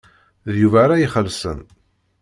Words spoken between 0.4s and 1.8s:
D Yuba ara ixellṣen.